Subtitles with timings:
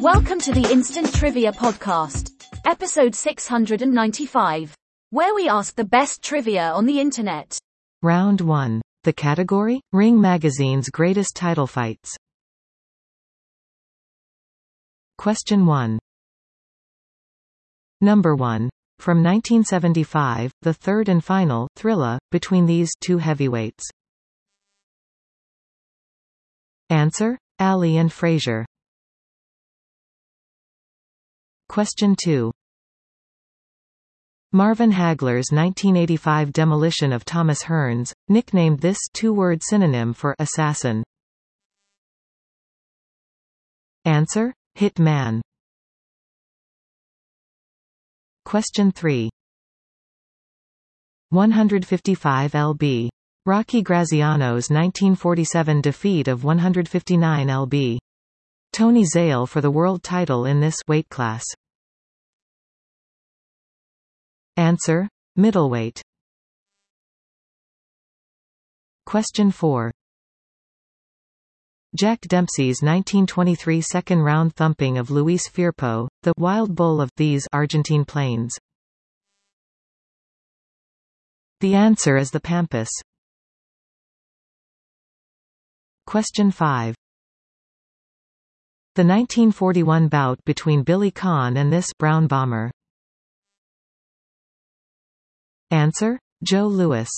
[0.00, 2.32] Welcome to the Instant Trivia Podcast,
[2.64, 4.74] episode 695,
[5.10, 7.56] where we ask the best trivia on the internet.
[8.02, 8.82] Round 1.
[9.04, 9.80] The category?
[9.92, 12.16] Ring Magazine's greatest title fights.
[15.18, 16.00] Question 1.
[18.00, 18.68] Number 1.
[18.98, 23.88] From 1975, the third and final thriller between these two heavyweights.
[26.90, 28.66] Answer: Ali and Frazier.
[31.68, 32.52] Question 2.
[34.52, 41.02] Marvin Hagler's 1985 demolition of Thomas Hearns, nicknamed this two-word synonym for assassin.
[44.04, 45.42] Answer: Hit man.
[48.44, 49.30] Question 3.
[51.30, 53.08] 155 lb.
[53.46, 57.98] Rocky Graziano's 1947 defeat of 159 lb.
[58.72, 61.44] Tony Zale for the world title in this weight class.
[64.56, 66.00] Answer: Middleweight.
[69.04, 69.92] Question 4.
[71.94, 78.56] Jack Dempsey's 1923 second-round thumping of Luis Firpo, the wild bull of these Argentine plains.
[81.60, 82.88] The answer is the Pampas.
[86.06, 86.94] Question 5.
[88.94, 92.70] The 1941 bout between Billy Conn and this Brown Bomber.
[95.70, 97.08] Answer: Joe Louis.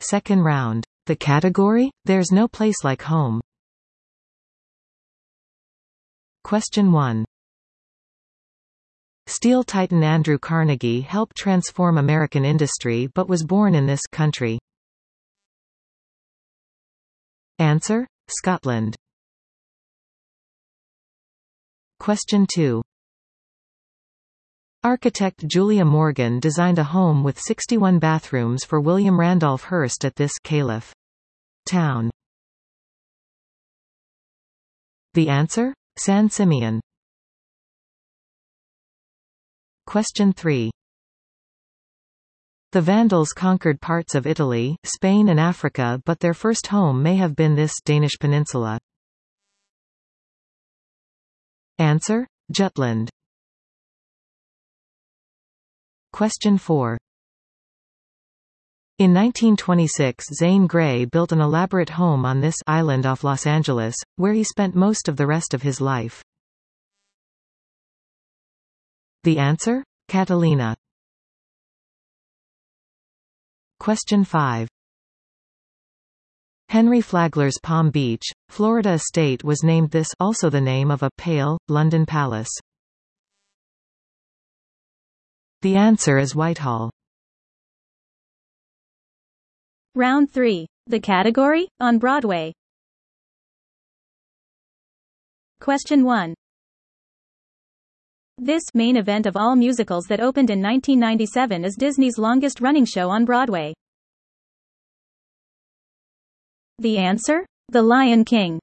[0.00, 0.84] Second round.
[1.06, 1.90] The category?
[2.06, 3.42] There's no place like home.
[6.44, 7.24] Question 1.
[9.26, 14.58] Steel titan Andrew Carnegie helped transform American industry but was born in this country.
[17.58, 18.96] Answer: Scotland.
[22.00, 22.82] Question 2.
[24.82, 30.32] Architect Julia Morgan designed a home with 61 bathrooms for William Randolph Hearst at this
[30.42, 30.92] Caliph
[31.66, 32.10] town.
[35.14, 35.72] The answer?
[35.96, 36.80] San Simeon.
[39.86, 40.70] Question 3.
[42.74, 47.36] The Vandals conquered parts of Italy, Spain and Africa but their first home may have
[47.36, 48.80] been this Danish peninsula.
[51.78, 52.26] Answer?
[52.50, 53.10] Jutland.
[56.12, 56.98] Question 4.
[58.98, 64.32] In 1926 Zane Grey built an elaborate home on this island off Los Angeles, where
[64.32, 66.24] he spent most of the rest of his life.
[69.22, 69.84] The answer?
[70.08, 70.74] Catalina.
[73.84, 74.66] Question 5.
[76.70, 81.58] Henry Flagler's Palm Beach, Florida estate was named this also the name of a pale,
[81.68, 82.48] London palace.
[85.60, 86.88] The answer is Whitehall.
[89.94, 90.66] Round 3.
[90.86, 91.68] The category?
[91.78, 92.54] On Broadway.
[95.60, 96.32] Question 1.
[98.38, 103.08] This main event of all musicals that opened in 1997 is Disney's longest running show
[103.08, 103.72] on Broadway.
[106.78, 107.46] The answer?
[107.68, 108.58] The Lion King.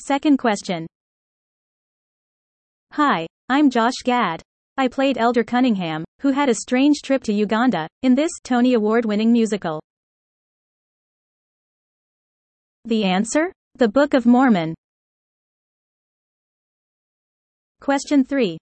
[0.00, 0.88] Second question.
[2.92, 4.42] Hi, I'm Josh Gad.
[4.76, 9.04] I played Elder Cunningham, who had a strange trip to Uganda, in this Tony Award
[9.04, 9.80] winning musical.
[12.84, 13.52] The answer?
[13.76, 14.74] The Book of Mormon.
[17.80, 18.58] Question 3.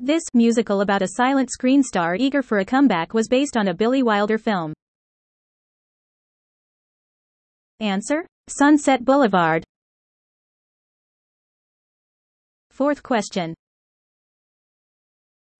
[0.00, 3.74] This musical about a silent screen star eager for a comeback was based on a
[3.74, 4.74] Billy Wilder film.
[7.80, 8.26] Answer?
[8.48, 9.64] Sunset Boulevard.
[12.70, 13.54] Fourth question.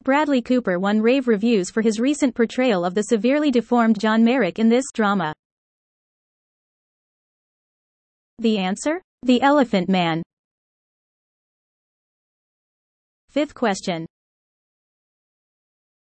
[0.02, 4.58] Bradley Cooper won rave reviews for his recent portrayal of the severely deformed John Merrick
[4.58, 5.32] in this drama.
[8.40, 9.00] The answer?
[9.22, 10.22] The Elephant Man.
[13.34, 14.06] Fifth question.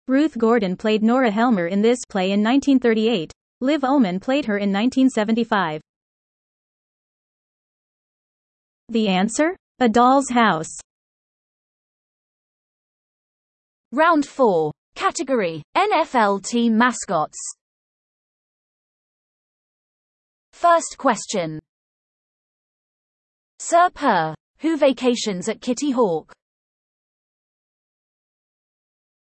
[0.07, 3.33] Ruth Gordon played Nora Helmer in this play in 1938.
[3.63, 5.81] Liv Ullmann played her in 1975.
[8.91, 9.57] The answer?
[9.79, 10.77] A Doll's House.
[13.93, 14.71] Round 4.
[14.95, 17.39] Category, NFL team mascots.
[20.53, 21.59] First question.
[23.59, 26.35] Sir Purr, who vacations at Kitty Hawk?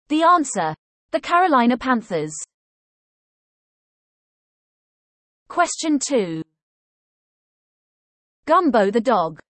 [0.08, 0.74] The answer,
[1.12, 2.34] The Carolina Panthers.
[5.48, 6.42] Question 2.
[8.46, 9.40] Gumbo the dog.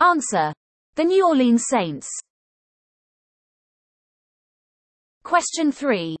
[0.00, 0.52] Answer.
[0.96, 2.08] The New Orleans Saints.
[5.22, 6.16] Question 3.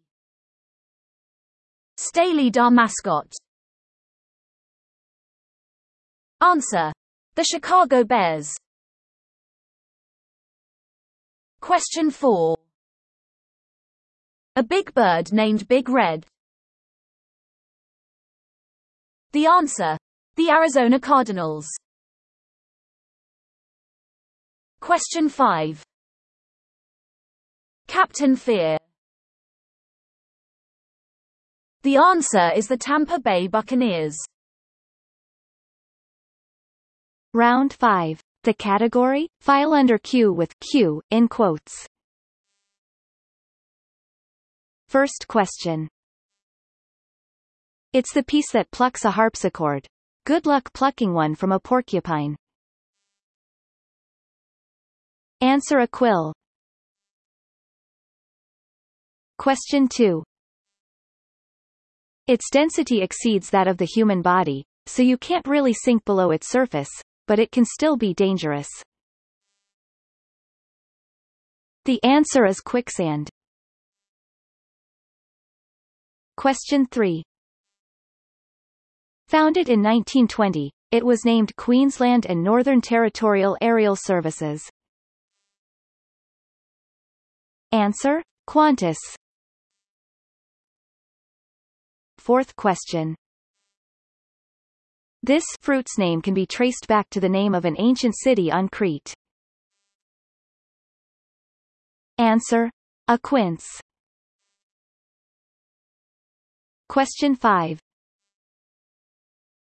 [1.96, 3.32] Staley Dan mascot.
[6.40, 6.92] Answer.
[7.34, 8.54] The Chicago Bears.
[11.62, 12.56] Question 4.
[14.56, 16.26] A big bird named Big Red.
[19.30, 19.96] The answer.
[20.34, 21.68] The Arizona Cardinals.
[24.80, 25.84] Question 5.
[27.86, 28.78] Captain Fear.
[31.84, 34.18] The answer is the Tampa Bay Buccaneers.
[37.32, 38.20] Round 5.
[38.44, 39.28] The category?
[39.40, 41.86] File under Q with Q in quotes.
[44.88, 45.88] First question.
[47.92, 49.86] It's the piece that plucks a harpsichord.
[50.26, 52.36] Good luck plucking one from a porcupine.
[55.40, 56.34] Answer a quill.
[59.38, 60.24] Question 2.
[62.26, 66.48] Its density exceeds that of the human body, so you can't really sink below its
[66.48, 66.90] surface,
[67.26, 68.68] but it can still be dangerous.
[71.84, 73.28] The answer is quicksand.
[76.36, 77.22] Question 3.
[79.28, 84.68] Founded in 1920, it was named Queensland and Northern Territorial Aerial Services.
[87.72, 88.22] Answer.
[88.46, 88.98] Qantas.
[92.18, 93.14] Fourth question.
[95.24, 98.68] This fruit's name can be traced back to the name of an ancient city on
[98.68, 99.14] Crete.
[102.18, 102.70] Answer.
[103.06, 103.66] A quince.
[106.88, 107.78] Question 5.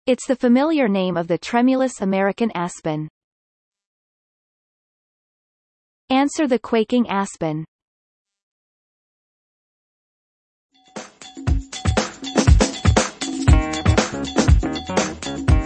[0.07, 3.07] It's the familiar name of the tremulous American aspen.
[6.09, 7.65] Answer the quaking aspen.